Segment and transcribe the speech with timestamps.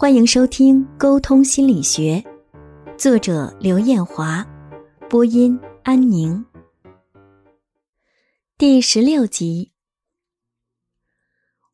[0.00, 2.24] 欢迎收听《沟通心理学》，
[2.96, 4.46] 作者刘艳华，
[5.10, 6.44] 播音安宁。
[8.56, 9.72] 第十六集。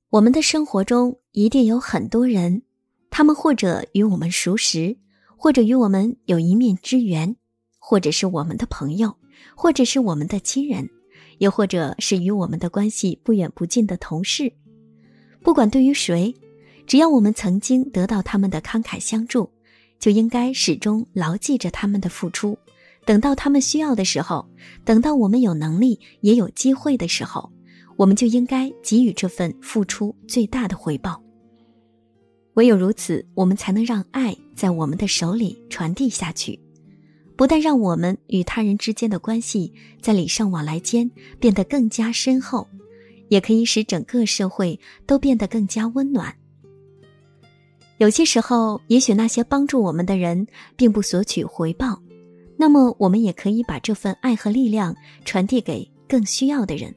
[0.09, 2.63] 我们的生活中一定有很多人，
[3.11, 4.97] 他们或者与我们熟识，
[5.37, 7.37] 或者与我们有一面之缘，
[7.79, 9.17] 或者是我们的朋友，
[9.55, 10.89] 或者是我们的亲人，
[11.41, 14.51] 又或者是与我们的关系不远不近的同事。
[15.43, 16.35] 不管对于谁。
[16.87, 19.51] 只要我们曾经得到他们的慷慨相助，
[19.99, 22.57] 就应该始终牢记着他们的付出。
[23.07, 24.49] 等到他们需要的时候，
[24.85, 27.51] 等到我们有能力也有机会的时候，
[27.97, 31.23] 我们就应该给予这份付出最大的回报。
[32.55, 36.59] 唯有如此，我们才能让爱在我们的手里传递下去，
[37.37, 41.11] 不但让我们与他人之间的关系在礼尚往来间
[41.41, 42.69] 变得更加深厚，
[43.29, 46.35] 也可以使整个社会都变得更加温暖。
[47.99, 52.01] 有些时候，也许那些帮助我们的人并不索取回报，
[52.57, 56.93] 那么我们也可以把这份爱和力量传递给更需要的人。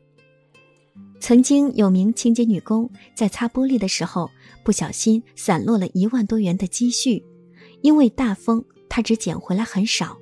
[1.19, 4.29] 曾经有名清洁女工在擦玻璃的时候，
[4.63, 7.23] 不小心散落了一万多元的积蓄，
[7.81, 10.17] 因为大风，她只捡回来很少。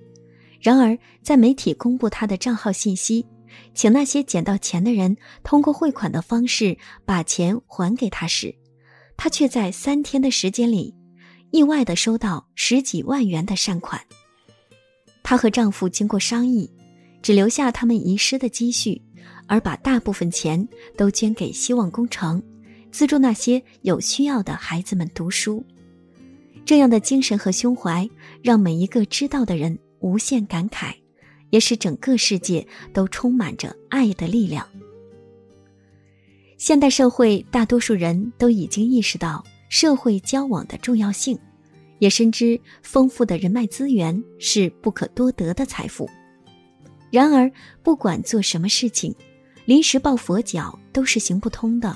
[0.62, 3.26] 然而，在媒体公布她的账号信息，
[3.74, 8.56] 请那些捡到钱的人通过汇款的方式把钱还给她时，
[9.18, 10.94] 她却在三天的时间里，
[11.52, 14.02] 意外的收到十几万元的善款。
[15.24, 16.72] 她和丈夫经过商议，
[17.22, 19.02] 只留下他们遗失的积蓄，
[19.48, 22.42] 而把大部分钱都捐给希望工程，
[22.92, 25.66] 资助那些有需要的孩子们读书。
[26.66, 28.10] 这样的精神和胸怀，
[28.42, 30.94] 让每一个知道的人无限感慨，
[31.50, 34.68] 也使整个世界都充满着爱的力量。
[36.58, 41.38] 现代社会，大多数人都已经意识到社会交往的重要性，
[42.00, 46.10] 也深知丰富的人脉资源是不可多得的财富。
[47.12, 47.52] 然而，
[47.84, 49.14] 不管做什么事情，
[49.66, 51.96] 临时抱佛脚都是行不通的。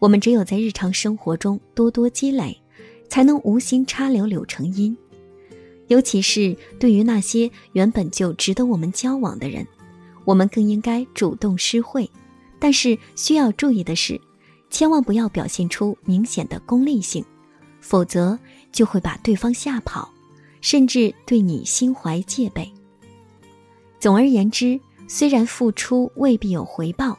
[0.00, 2.60] 我们只有在日常生活中多多积累，
[3.08, 4.96] 才能无心插柳柳成荫。
[5.86, 9.64] 尤其是对于那些原本就值得我们交往的人，
[10.24, 12.10] 我们更应该主动施惠。
[12.58, 14.20] 但是需要注意的是，
[14.70, 17.24] 千万不要表现出明显的功利性，
[17.80, 18.38] 否则
[18.72, 20.10] 就会把对方吓跑，
[20.60, 22.72] 甚至对你心怀戒备。
[24.00, 27.18] 总而言之，虽然付出未必有回报，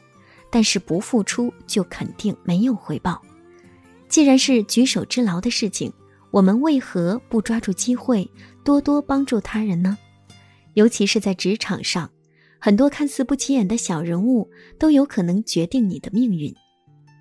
[0.49, 3.21] 但是不付出就肯定没有回报。
[4.07, 5.91] 既然是举手之劳的事情，
[6.31, 8.29] 我们为何不抓住机会
[8.63, 9.97] 多多帮助他人呢？
[10.73, 12.09] 尤其是在职场上。
[12.59, 14.49] 很多看似不起眼的小人物
[14.79, 16.53] 都有可能决定你的命运，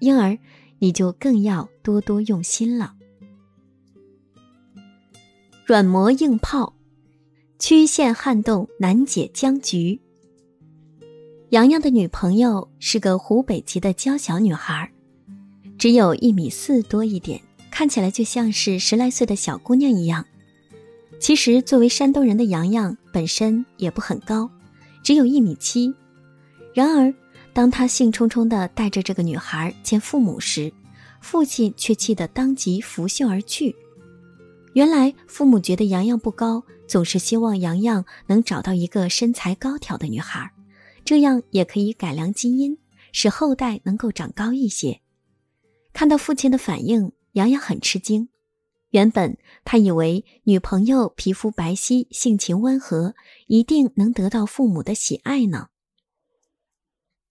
[0.01, 0.39] 因而
[0.79, 2.95] 你就更要多多用心了。
[5.67, 6.75] 软磨硬泡，
[7.59, 10.01] 曲线撼动难解僵局。
[11.51, 14.91] 洋洋的女朋友是个湖北籍的娇小女孩，
[15.79, 17.41] 只有一米四多一点，
[17.71, 20.25] 看起来就像是十来岁的小姑娘一样。
[21.21, 24.51] 其实，作为山东人的洋洋本身也不很高。
[25.05, 25.95] 只有一米七，
[26.73, 27.15] 然而，
[27.53, 30.73] 当他兴冲冲地带着这个女孩见父母时，
[31.21, 33.77] 父亲却气得当即拂袖而去。
[34.73, 40.51] 原来，父母觉得洋洋不高，总是希望洋洋能找到一个身材高挑的女孩，
[41.05, 42.79] 这样也可以改良基因，
[43.13, 45.03] 使后代能够长高一些。
[45.93, 48.31] 看到父亲的反应，洋洋很吃惊。
[48.95, 53.17] 原本他以为女朋友皮肤白皙、性情温和，
[53.49, 55.71] 一定能得到父母的喜爱呢。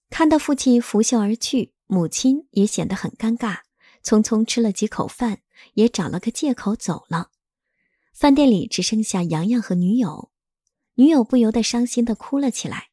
[0.09, 3.59] 看到父亲拂袖而去，母亲也显得很尴尬，
[4.03, 5.39] 匆匆吃了几口饭，
[5.75, 7.29] 也找了个借口走了。
[8.13, 10.31] 饭店里只剩下洋洋和女友，
[10.95, 12.89] 女友不由得伤心的哭了起来。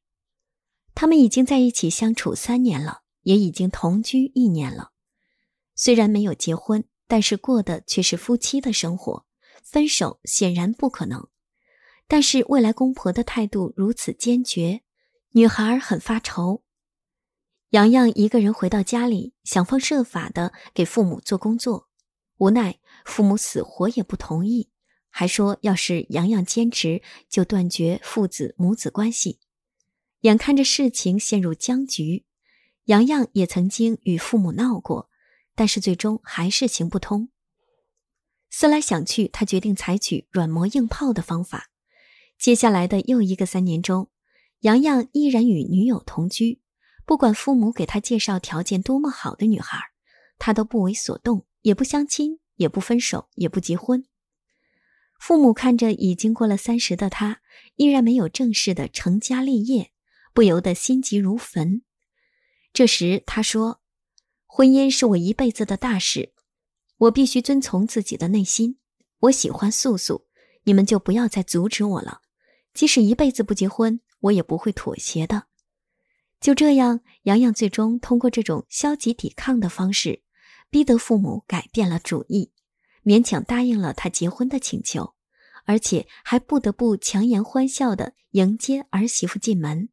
[0.94, 4.92] 他们已经在一起相处三年了，也已经同居一年了，
[5.74, 6.84] 虽然没有结婚。
[7.10, 9.26] 但是过的却是夫妻的生活，
[9.64, 11.28] 分手显然不可能。
[12.06, 14.82] 但是未来公婆的态度如此坚决，
[15.32, 16.62] 女孩很发愁。
[17.70, 21.88] 洋洋一个人回到家里，想方设法的给父母做工作，
[22.36, 24.70] 无奈父母死活也不同意，
[25.08, 29.40] 还说要是洋洋坚持，就断绝父子母子关系。
[30.20, 32.24] 眼看着事情陷入僵局，
[32.84, 35.09] 洋洋也曾经与父母闹过。
[35.54, 37.28] 但是最终还是行不通。
[38.50, 41.70] 思来想去，他决定采取软磨硬泡的方法。
[42.38, 44.10] 接下来的又一个三年中，
[44.60, 46.60] 洋洋依然与女友同居。
[47.06, 49.78] 不管父母给他介绍条件多么好的女孩，
[50.38, 54.06] 他都不为所动，也不相亲，也不分手，也不结婚。
[55.18, 57.40] 父母看着已经过了三十的他，
[57.76, 59.90] 依然没有正式的成家立业，
[60.32, 61.82] 不由得心急如焚。
[62.72, 63.79] 这时他说
[64.52, 66.32] ：“婚姻是我一辈子的大事，
[66.98, 68.78] 我必须遵从自己的内心。
[69.20, 70.26] 我喜欢素素，
[70.64, 72.20] 你们就不要再阻止我了。
[72.74, 75.44] 即使一辈子不结婚，我也不会妥协的。”
[76.42, 80.24] 就这样，洋洋最终通过这种消极抵抗的方式，
[80.68, 82.50] 逼得父母改变了主意，
[83.04, 85.14] 勉强答应了他结婚的请求，
[85.64, 89.90] 而且还不得不强颜欢笑的迎接儿媳妇进门。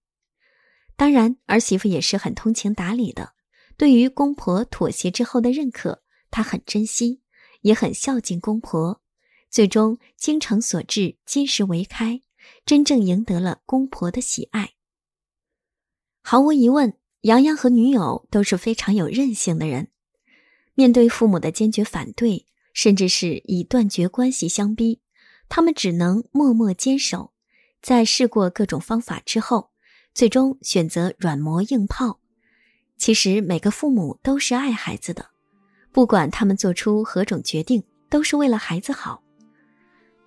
[0.95, 3.33] 当然，儿媳妇也是很通情达理的，
[3.77, 6.01] 对于公婆妥协之后的认可，
[6.31, 7.21] 他很珍惜，
[7.62, 9.01] 也很孝敬公婆，
[9.50, 12.21] 最终精诚所至，金石为开，
[12.65, 14.71] 真正赢得了公婆的喜爱。
[16.24, 19.89] 毫无疑问，杨洋和女友都是非常有韧性的人。
[20.73, 25.01] 面对父母的坚决反对，甚至是以断绝关系相逼，
[25.47, 27.31] 他们只能默默坚守。
[27.81, 29.69] 在试过各种方法之后，
[30.13, 32.19] 最终选择软磨硬泡。
[32.97, 35.27] 其实每个父母都是爱孩子的，
[35.91, 39.21] 不管他们做出何种决定，都是为了孩子好。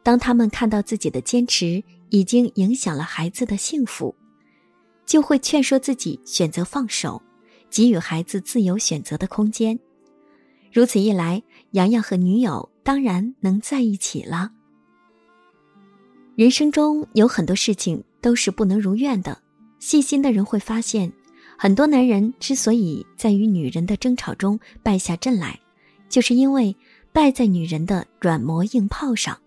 [0.02, 4.14] 当他们看到自己的坚持已经影响了孩子的幸福。
[5.06, 7.20] 就会劝说自己选择放手，
[7.68, 9.76] 给予孩子自由选择的空间。
[10.72, 14.52] 如此一来，洋洋和女友当然能在一起了。
[16.36, 19.36] 人生中有很多事情都是不能如愿的。
[19.80, 21.12] 细心的人会发现，
[21.62, 25.60] 很多男人之所以在与女人的争吵中败下阵来，
[26.08, 26.74] 就是因为
[27.12, 29.38] 败在女人的软磨硬泡上。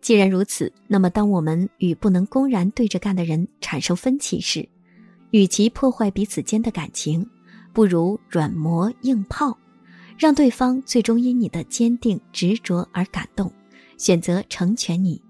[0.00, 4.66] 既然如此，那么当我们与不能公然对着干的人产生分歧时，
[5.30, 7.28] 与其破坏彼此间的感情，
[7.74, 9.54] 不如软磨硬泡，
[10.16, 13.52] 让对方最终因你的坚定执着而感动，
[13.98, 15.20] 选择成全你。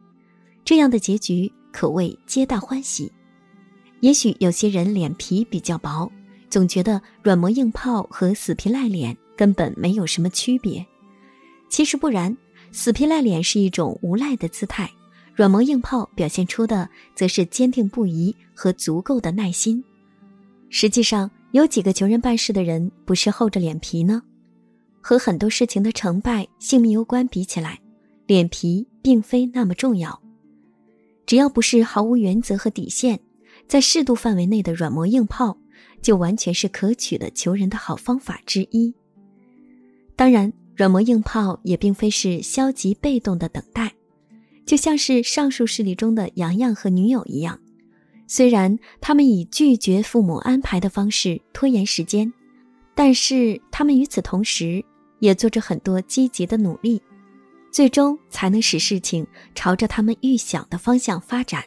[0.64, 3.10] 这样的结局可谓皆大欢喜。
[4.00, 6.10] 也许有些人脸皮比较薄，
[6.48, 10.84] 总觉得软磨硬泡和死皮赖脸根本没有什么区别。
[11.68, 12.36] 其实不然。
[12.72, 14.88] 死皮赖脸是一种无赖的姿态，
[15.34, 19.82] 软磨硬泡表现出的则是坚定不移和足够的耐心。
[20.68, 24.22] 实际上，有几个求人办事的人不是厚着脸皮呢？
[25.00, 27.76] 和很多事情的成败、性命攸关比起来，
[28.28, 30.22] 脸皮并非那么重要。
[31.26, 33.18] 只要不是毫无原则和底线，
[33.70, 35.56] 在适度范围内的软磨硬泡，
[36.02, 38.92] 就完全是可取的求人的好方法之一。
[40.16, 40.52] 当然。
[40.76, 43.92] 软磨硬泡也并非是消极被动的等待，
[44.64, 47.60] 就像是上述事例中的洋洋和女友一样，
[48.26, 52.32] 虽然他们以拒绝父母安排的方式拖延时间，
[52.94, 54.82] 但是他们与此同时
[55.18, 57.02] 也做着很多积极的努力，
[57.70, 61.62] 最终才能使事情朝着他们预想的方向发展。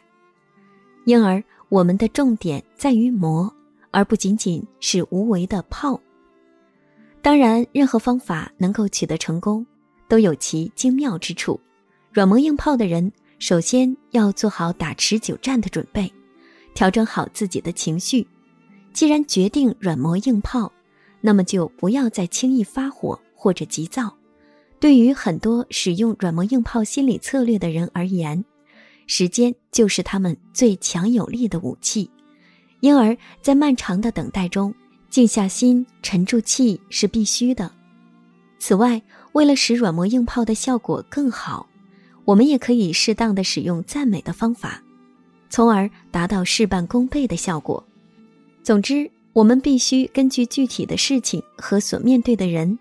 [1.06, 1.40] 因而，
[1.74, 3.52] 我们的重点在于磨，
[3.90, 6.00] 而不仅仅是无为的泡。
[7.20, 9.66] 当然，任何方法能够取得成功，
[10.06, 11.58] 都有其精妙之处。
[12.12, 13.10] 软磨硬泡的人，
[13.40, 16.08] 首先要做好打持久战的准备，
[16.74, 18.24] 调整好自己的情绪。
[18.92, 20.70] 既然决定软磨硬泡，
[21.20, 24.16] 那么就不要再轻易发火或者急躁。
[24.78, 28.44] 对于很多使用软磨硬泡心理策略的人而言，
[29.06, 32.10] 时间就是他们最强有力的武器。
[32.80, 34.74] 因而，在漫长的等待中，
[35.08, 37.70] 静下心，沉住气是必须的。
[38.58, 39.00] 此外，
[39.32, 41.66] 为了使软磨硬泡的效果更好，
[42.24, 44.82] 我们也可以适当的使用赞美的方法，
[45.48, 47.82] 从而达到事半功倍的效果。
[48.62, 52.78] 总之，我们必须根据具体的事情和所面对的人，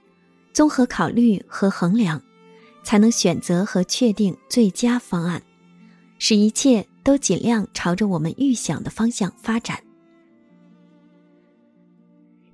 [0.53, 2.22] 综合考虑和衡量，
[2.84, 5.42] 才能选择和确定最佳方案，
[6.25, 9.77] 使一切都尽量朝着我们预想的方向发展。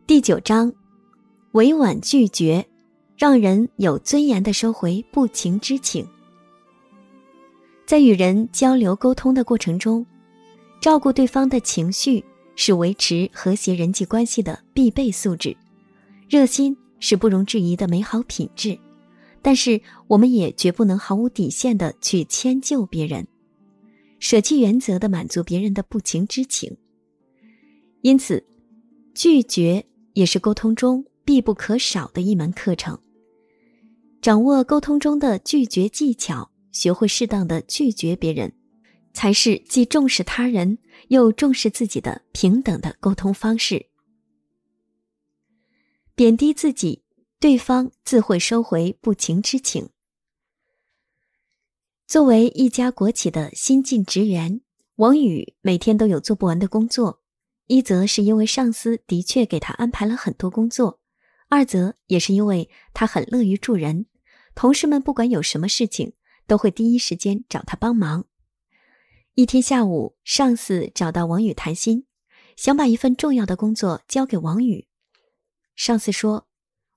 [0.07, 0.73] 第九章，
[1.51, 2.65] 委婉拒绝，
[3.15, 6.03] 让人有尊严的收回不情之请。
[7.85, 10.03] 在与人交流沟通的过程中，
[10.81, 15.55] 照顾对方的情绪是维持和谐人际关系的必备素质。
[16.27, 18.79] 热心是不容置疑的美好品质，
[19.43, 23.27] 但是我们也绝不能毫无底线的去迁就别人，
[24.19, 26.77] 舍弃原则的满足别人的不情之请。
[28.01, 28.45] 因此，
[29.13, 29.85] 拒绝。
[30.13, 32.99] 也是沟通中必不可少的一门课程。
[34.21, 38.51] 掌握沟通中的拒绝技巧，学会适当的拒绝别人，
[39.13, 43.85] 才是既重视他人又重视自己的平等的沟通方式。
[46.15, 47.01] 贬低自己
[47.39, 49.87] 对方自会收回不情之请。
[52.09, 54.61] 作为一家国企的新晋职员，
[54.95, 57.21] 王宇每天都有做不完的工作。
[57.67, 60.99] 一则是因为上司的确给他安排了很多工作，
[61.49, 64.07] 二则也是因为他很乐于助人，
[64.55, 66.13] 同事们不管有什么事情，
[66.47, 68.25] 都会第一时间找他帮忙。
[69.35, 72.07] 一天下午，上司找到王宇谈心，
[72.55, 74.87] 想把一份重要的工作交给王宇。
[75.75, 76.47] 上司说：“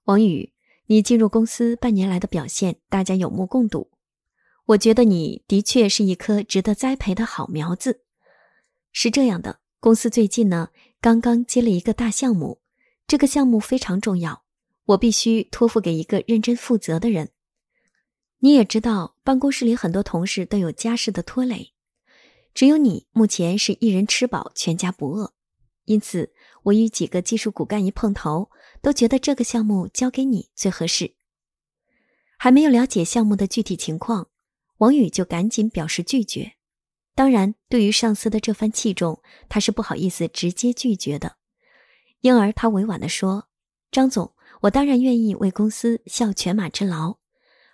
[0.04, 0.54] 王宇，
[0.86, 3.90] 你进入公司半年来的表现，大家有目共睹。
[4.66, 8.02] 我觉得你的确是一棵值得栽培的好苗子。
[8.92, 10.68] 是这样的。”公司最近呢，
[11.00, 12.60] 刚刚接了一个大项目，
[13.08, 14.44] 这个项目非常重要，
[14.84, 17.30] 我必须托付给一个认真负责的人。
[18.38, 21.72] 你也知道，办公室里很多同事都有家事的拖累，
[22.54, 25.34] 只有你目前是一人吃饱全家不饿，
[25.86, 31.16] 因此我与几个技术骨干一碰头，都觉得这个项目交给你最合适。
[32.38, 34.28] 还没有了解项目的具体情况，
[34.78, 36.52] 王宇就赶紧表示拒绝。
[37.14, 41.36] 当然，对于上司的这番器重，他是不好意思直接拒绝的，
[42.20, 43.48] 因而他委婉地说
[43.92, 47.18] ：“张总，我当然愿意为公司效犬马之劳，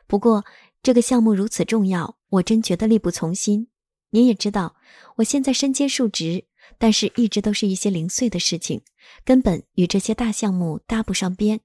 [0.08, 0.44] 不过
[0.82, 3.68] 这个项目如此重要，我真觉得力不从心。
[4.10, 4.74] 您也知道，
[5.16, 6.46] 我现在身兼数职，
[6.78, 8.82] 但是一直都是一些零碎的事情，
[9.24, 11.60] 根本与这些大项目搭不上边。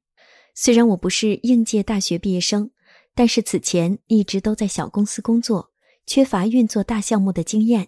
[0.54, 2.70] 虽然我不是应届大学毕业生，
[3.15, 5.72] 但是此前一直都在小公司工作。”
[6.05, 7.88] 缺乏运作大项目的经验，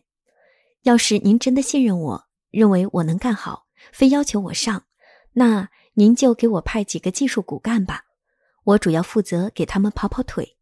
[0.84, 4.86] 要是您真的信任我，认为我能干好，非要求我上，
[5.34, 8.06] 那您就给我派几个技术骨干吧，
[8.64, 10.56] 我主要负责给他们跑跑腿。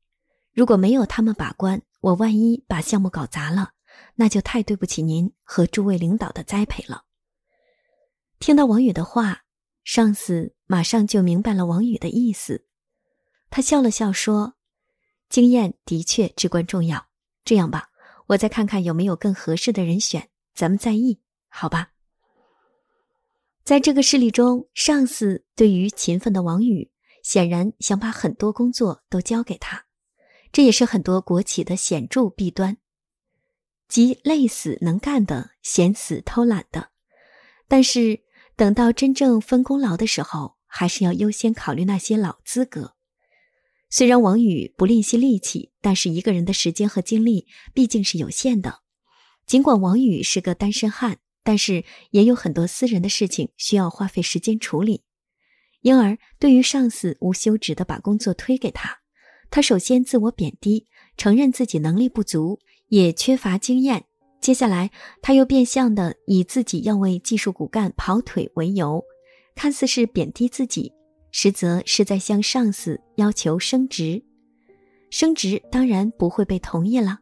[0.51, 3.73] 如果没有他们把关，我万一把项目搞砸了，
[4.15, 7.03] 那就太对不起您和诸位领导的栽培了。
[8.39, 9.43] 听到王宇的话，
[9.83, 12.65] 上司马上就明白了王宇的意思，
[13.55, 14.55] 他笑了笑说
[15.29, 17.05] ：“经验的确至关重要。”
[17.45, 17.89] 这样吧，
[18.25, 21.19] 我再看看有没有更合适的人选，咱们再议，
[21.49, 21.91] 好吧？
[23.63, 26.89] 在这个事例中，上司对于勤奋的王宇，
[27.21, 29.85] 显然想把很多工作都交给他，
[30.51, 32.77] 这也是很多国企的显著弊端，
[33.87, 36.89] 即累死能干的，闲死偷懒的。
[37.67, 38.23] 但是
[38.55, 42.95] 等到真正分功劳的时候，还是要优先考虑那些老资格。
[43.95, 47.45] 虽然王宇不吝惜力气，但是一个人的时间和精力
[47.75, 48.79] 毕竟是有限的。
[49.45, 55.03] 尽管王宇是个单身汉，但是也有很多私人的事情需要花费时间处理。
[55.81, 58.97] 因而，对于上司无休止的把工作推给他，
[59.51, 62.57] 他首先自我贬低，承认自己能力不足，
[62.87, 64.05] 也缺乏经验。
[64.41, 64.89] 接下来，
[65.21, 69.03] 他又变相的以自己要为技术骨干跑腿为由，
[69.53, 70.91] 看似是贬低自己。
[71.33, 74.23] 实则是在向上司要求升职，
[75.09, 77.19] 升职当然不会被同意了。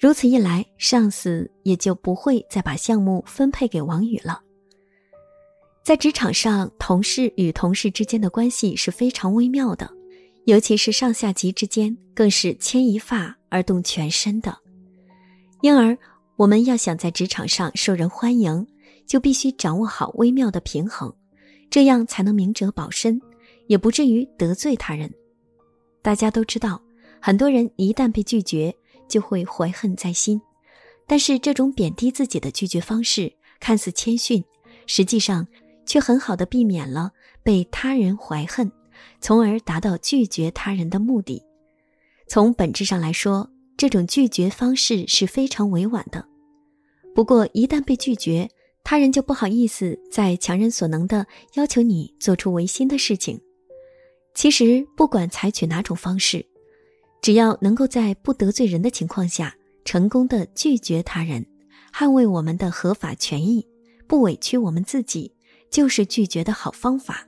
[0.00, 4.40] 如此一来，上司也就不会再把项目分配给王宇了。
[5.84, 9.90] 在职场上，同事与同事之间的关系是非常微妙的，
[10.46, 14.56] 尤其是上下级之间，更是牵一发而动全身的。
[15.60, 15.96] 因而，
[16.36, 18.66] 我们要想在职场上受人欢迎，
[19.06, 21.14] 就必须掌握好微妙的平衡。
[21.70, 23.20] 这样才能明哲保身，
[23.68, 25.12] 也不至于得罪他人。
[26.02, 26.82] 大家都知道，
[27.20, 28.74] 很多人一旦被拒绝，
[29.06, 30.40] 就会怀恨在心。
[31.06, 34.42] 但是这种贬低自己的拒绝方式，看似谦逊，
[34.86, 35.46] 实际上
[35.86, 37.12] 却很好的避免了
[37.42, 38.70] 被他人怀恨，
[39.20, 41.42] 从而达到拒绝他人的目的。
[42.28, 46.24] 从本质上来说，这种拒绝方式是非常委婉的。
[47.14, 48.48] 不过，一旦被拒绝，
[48.82, 53.40] 他人就不好意思再强人所能的要求你做出违心的事情。
[54.34, 56.44] 其实，不管采取哪种方式，
[57.20, 61.44] 只要能够在不得罪人的情况下，成功的拒绝他人，
[61.92, 63.66] 捍卫我们的合法权益，
[64.06, 65.34] 不委屈我们自己，
[65.70, 67.26] 就是拒绝的好方法。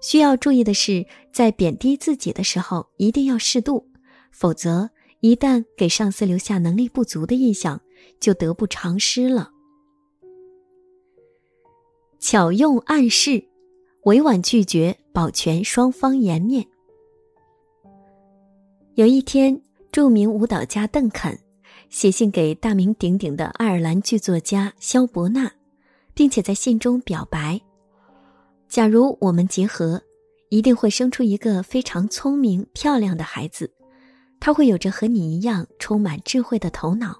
[0.00, 3.88] 需要注意的是，在贬低自己的时候，一定要适度，
[4.30, 4.88] 否则
[5.20, 7.80] 一旦给上司留下能力不足的印象，
[8.20, 9.50] 就得不偿失了。
[12.18, 13.44] 巧用暗示，
[14.04, 16.66] 委婉拒绝，保全双方颜面。
[18.94, 19.60] 有一天，
[19.92, 21.38] 著名舞蹈家邓肯
[21.90, 25.52] 写信给大名鼎鼎的爱尔兰剧作家肖伯纳，
[26.14, 27.60] 并且在信中表白
[28.66, 30.02] ：“假如我们结合，
[30.48, 33.70] 一定会生出一个非常聪明漂亮的孩子。
[34.40, 37.16] 他会有着和你一样充满智慧的头脑，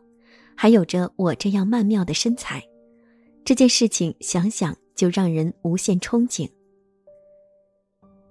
[0.54, 2.62] 还有着我这样曼妙的身材。
[3.44, 6.50] 这件事情，想想。”就让人无限憧憬。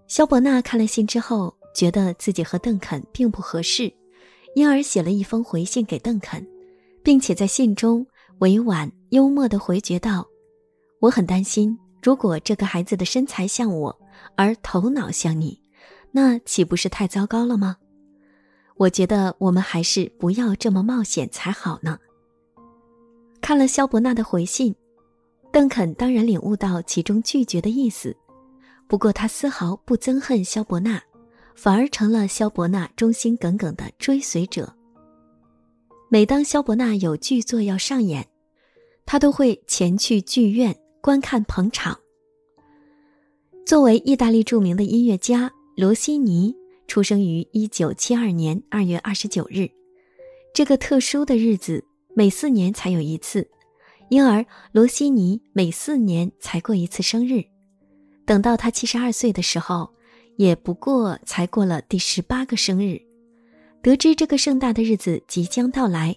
[0.07, 3.93] 萧伯纳看了信之后，觉得自己和邓肯并不合适，
[4.55, 6.45] 因而写了一封回信给邓肯，
[7.03, 8.05] 并且在信中
[8.39, 10.27] 委婉幽默地回绝道
[10.99, 13.97] ：“我很担心，如果这个孩子的身材像我，
[14.35, 15.59] 而头脑像你，
[16.11, 17.77] 那岂不是太糟糕了吗？
[18.77, 21.97] 我觉得我们还是不要这么冒险才好呢。”
[23.41, 24.75] 看了萧伯纳的回信，
[25.55, 28.13] 邓肯当然领悟到其中拒绝的意思。
[28.89, 31.01] 不过他丝毫不憎恨萧伯纳，
[31.55, 34.75] 反而成了萧伯纳忠心耿耿的追随者。
[36.09, 38.27] 每当萧伯纳有剧作要上演，
[39.05, 41.97] 他都会前去剧院观看捧场。
[43.65, 46.53] 作为意大利著名的音乐家罗西尼，
[46.85, 49.69] 出生于一九七二年二月二十九日，
[50.53, 51.81] 这个特殊的日子
[52.13, 53.47] 每四年才有一次，
[54.09, 57.43] 因而罗西尼每四年才过一次生日。
[58.25, 59.93] 等到他七十二岁的时候，
[60.37, 63.01] 也不过才过了第十八个生日。
[63.81, 66.15] 得知这个盛大的日子即将到来，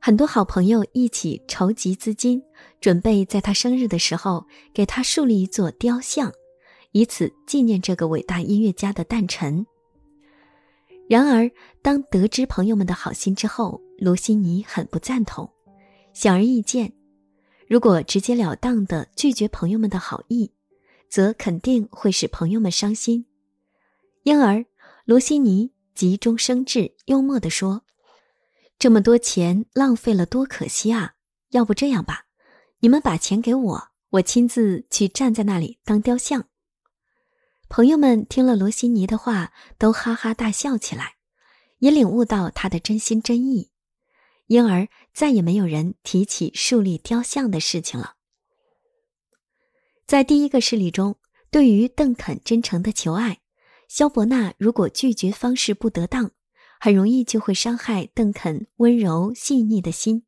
[0.00, 2.42] 很多好朋友一起筹集资金，
[2.80, 6.32] 准备在他生日的时候给他树立一座雕像，
[6.92, 9.66] 以此纪念这个伟大音乐家的诞辰。
[11.08, 11.50] 然而，
[11.82, 15.50] 当得知朋友们的好心之后，罗西尼很不赞同。
[16.12, 16.92] 显而易见，
[17.68, 20.52] 如果直截了当地拒绝朋友们的好意，
[21.08, 23.26] 则肯定会使朋友们伤心，
[24.22, 24.64] 因而
[25.04, 27.82] 罗西尼急中生智，幽默地说
[28.78, 31.14] ：“这么多钱浪费了多可惜啊！
[31.50, 32.26] 要不这样吧，
[32.80, 36.48] 你们把钱给我，我亲自去站在那里当雕像。”
[37.70, 41.14] 朋友们听了罗西尼的话，都哈哈大笑起来，
[41.78, 43.70] 也领悟到他的真心真意，
[44.46, 48.14] 因而再也没有人提起树立雕像的事情了。
[50.06, 51.16] 在第一个事例中，
[51.50, 53.40] 对于邓肯真诚的求爱，
[53.88, 56.30] 萧伯纳如果拒绝方式不得当，
[56.78, 60.24] 很容易就会伤害邓肯温柔细腻的心，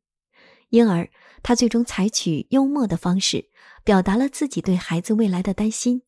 [0.69, 1.09] 因而
[1.43, 3.49] 他最终采取幽默的方式，
[3.83, 6.01] 表达了自己对孩子未来的担心。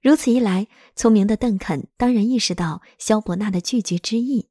[0.00, 4.48] 如此一来，聪明的邓肯当然意识到萧伯纳的拒绝之意，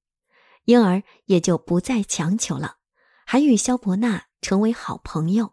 [0.72, 2.78] 因而也就不再强求了，
[3.26, 5.52] 还与萧伯纳成为好朋友。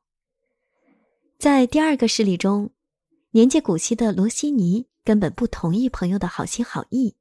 [1.41, 2.71] 在第二个事例中，
[3.33, 7.17] 年届古稀的罗西尼根本不同意朋友的好心好意，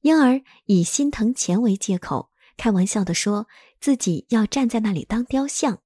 [0.00, 3.46] 因而以心疼钱为借口，开玩笑的说
[3.78, 5.82] 自己要站在那里当雕像。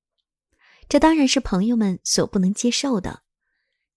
[0.89, 3.25] 这当然是朋友们所不能接受的。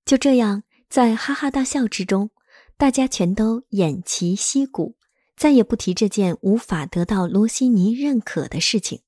[0.03, 2.31] 就这样，在哈哈大笑之中，
[2.75, 4.95] 大家全都偃旗息鼓，
[5.35, 9.01] 再也不提这件无法得到罗西尼认可的事情。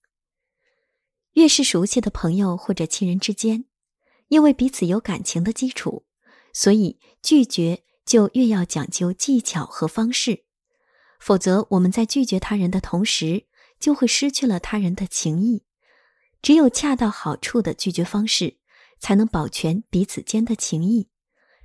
[1.34, 3.66] 越是熟悉的朋友或者亲人之间。
[4.30, 6.04] 因为彼此有感情的基础，
[6.52, 10.46] 所以拒绝就越要讲究技巧和方式，
[11.20, 13.46] 否则我们在拒绝他人的同时，
[13.80, 15.64] 就会失去了他人的情谊。
[16.42, 18.58] 只有恰到好处的拒绝方式，
[19.00, 21.08] 才能保全彼此间的情谊，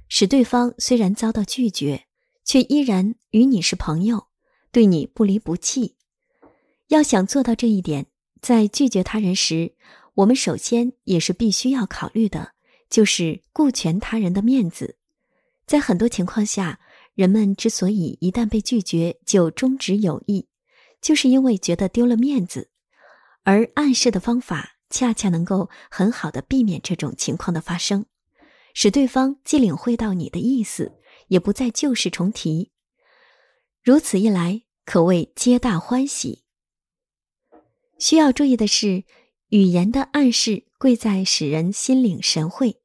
[0.07, 2.09] 使对方虽然遭到拒绝，
[2.45, 4.27] 却依然与你是朋友，
[4.73, 5.97] 对你不离不弃。
[6.89, 8.07] 要想做到这一点，
[8.41, 9.75] 在拒绝他人时。
[10.15, 12.53] 我们首先也是必须要考虑的，
[12.91, 14.97] 就是顾全他人的面子。
[15.67, 16.81] 在很多情况下，
[17.15, 20.49] 人们之所以一旦被拒绝就终止友谊，
[21.01, 22.71] 就是因为觉得丢了面子。
[23.45, 28.05] 而暗示的方法恰恰能够很好的避免这种情况的发生，
[28.75, 32.73] 使对方既领会到你的意思，也不再旧事重提。
[33.83, 36.45] 如此一来，可谓皆大欢喜。
[37.99, 39.05] 需要注意的是。
[39.51, 42.81] 语言的暗示贵在使人心领神会，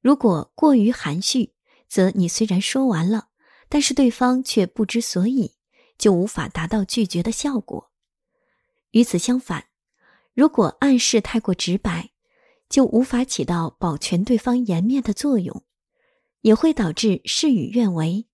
[0.00, 1.54] 如果过于含蓄，
[1.88, 3.30] 则你虽然说完了，
[3.68, 5.56] 但是对方却不知所以，
[5.98, 7.90] 就无法达到拒绝的效果。
[8.92, 9.64] 与此相反，
[10.34, 12.10] 如果暗示太过直白，
[12.68, 15.64] 就无法起到保全对方颜面的作用，
[16.42, 18.27] 也会导致事与愿违。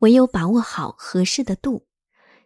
[0.00, 1.86] 唯有把握好合适的度，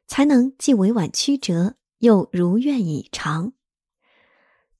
[0.06, 3.52] 才能既委婉曲折，又如愿以偿。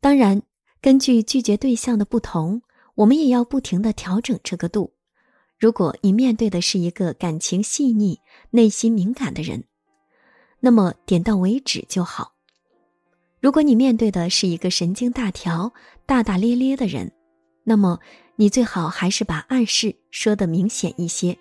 [0.01, 0.43] 当然，
[0.81, 2.63] 根据拒绝对象的不同，
[2.95, 4.95] 我们也要不停的调整这个度。
[5.59, 9.65] 如果你面对的是一个感情细腻、内心敏感的人，
[10.61, 12.33] 那么点到为止就好；
[13.41, 15.75] 如果你面对的是一个神经大条、
[16.07, 17.13] 大大咧咧的人，
[17.65, 18.01] 那么
[18.37, 21.39] 你最好还是把暗示说的明显一些，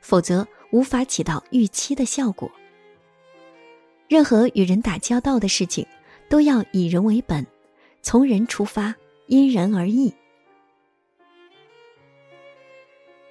[0.00, 2.50] 否则无法起到预期的效果。
[4.08, 5.86] 任何与人打交道的事情，
[6.28, 7.46] 都要以人为本。
[8.00, 8.94] 从人出发，
[9.26, 10.14] 因人而异。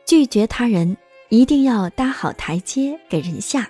[0.05, 0.95] 拒绝他人
[1.29, 3.69] 一定要搭好台阶给人下。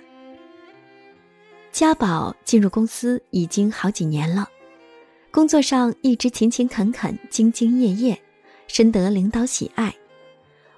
[1.72, 4.48] 家宝进入公司已经好几年了，
[5.30, 8.20] 工作上一直勤勤恳恳、兢兢业业，
[8.66, 9.94] 深得领导喜爱。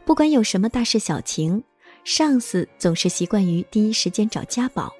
[0.05, 1.65] 不管有什么大事小情，
[2.05, 4.93] 上司总是习惯于第一时间找家宝，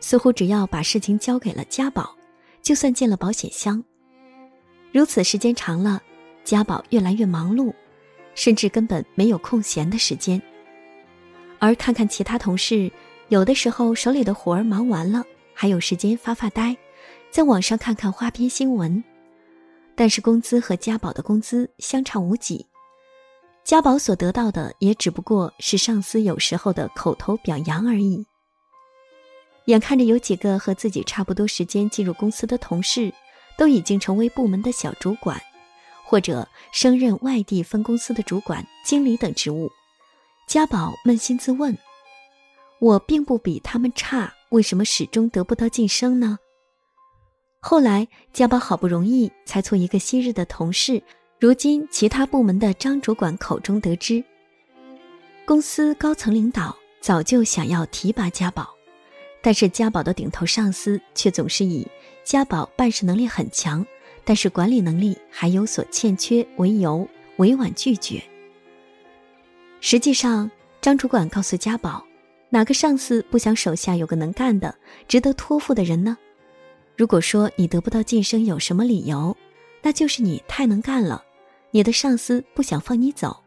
[0.00, 2.14] 似乎只要把事情交给了家宝，
[2.60, 3.82] 就算进了保险箱。
[4.92, 6.02] 如此时间长了，
[6.44, 7.72] 家宝越来越忙碌，
[8.34, 10.40] 甚至根本没有空闲的时间。
[11.58, 12.90] 而看看其他同事，
[13.28, 16.76] 有的时候手里的活儿忙完了，还有时间发发呆，
[17.30, 19.02] 在网上看看花边新闻。
[19.94, 22.66] 但是工资和家宝的工资相差无几，
[23.64, 28.26] 家宝所得到的也只不过是上司有时候的口头表扬而已。
[29.66, 33.14] 眼看着有几个和自己差不多时间进入公司的同事，
[33.56, 35.40] 都已经成为部门的小主管，
[36.04, 39.70] 或者升任外地分公司的主管、经理等职务。
[40.48, 41.78] 家宝扪心自问
[42.80, 46.38] ：“我并不比他们差，为什么始终得不到晋升呢？”
[47.62, 51.00] 后来，家宝好不容易才从一个昔日的同事，
[51.42, 54.22] 如今其他部门的张主管口中得知，
[55.44, 58.72] 公司高层领导早就想要提拔家宝，
[59.40, 61.84] 但是家宝的顶头上司却总是以
[62.22, 63.84] 家宝办事能力很强，
[64.22, 68.22] 但是管理能力还有所欠缺为由，委婉拒绝。
[69.80, 70.48] 实际上，
[70.80, 72.06] 张主管告诉家宝
[72.50, 74.72] ：“哪个上司不想手下有个能干的、
[75.08, 76.16] 值得托付的人呢？
[76.96, 79.36] 如果说你得不到晋升有什么理由，
[79.82, 81.24] 那就是你太能干了，
[81.72, 83.42] 你的上司不想放你走。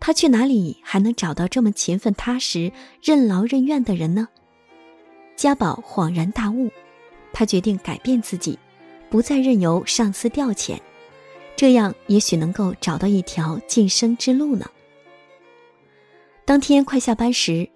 [0.00, 4.26] 他去哪里还能找到这么勤奋踏实、任劳任怨的人呢？”
[5.36, 6.70] 家宝恍然大悟，
[7.32, 8.58] 他决定改变自己，
[9.10, 10.78] 不再任由上司调遣，
[11.56, 14.68] 这样也许能够找到一条晋升之路呢。
[16.44, 17.68] 当天快下班时，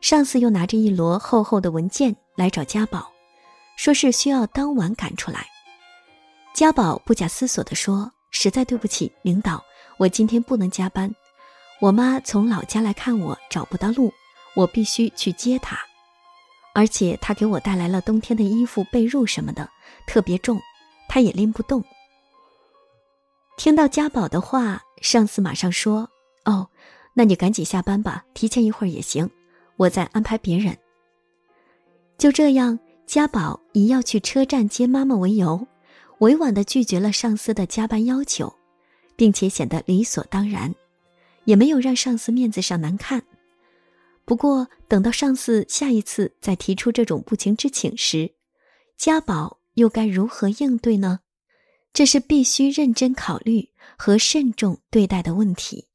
[0.00, 3.10] 上司又拿着一摞厚厚的文件来找家宝，
[3.76, 5.46] 说是需要当晚赶出来。
[6.54, 9.64] 家宝不假思索地说：“实在对不起，领导，
[9.98, 11.14] 我今天不能加班。
[11.80, 14.12] 我妈从老家来看我，找不到路，
[14.56, 15.78] 我必须去接她。
[16.74, 19.68] 而且她给我带来了冬天的衣服、被褥什么的，
[20.06, 20.60] 特别重，
[21.08, 21.84] 她也拎不动。”
[23.56, 26.10] 听到家宝的话，上司马上说
[26.44, 26.68] ：“哦。”
[27.14, 29.28] 那你赶紧下班吧，提前一会儿也行，
[29.76, 30.78] 我再安排别人。
[32.16, 35.66] 就这样，家宝以要去车站接妈妈为由，
[36.18, 38.52] 委婉的拒绝了上司的加班要求，
[39.16, 40.74] 并且显得理所当然，
[41.44, 43.22] 也没有让上司面子上难看。
[44.24, 48.34] 不过，等到上司下一次再提出这种不情之请时，
[48.96, 51.20] 家宝又该如何应对呢？
[51.94, 55.87] 这是必须认真考虑和慎重对待的问题。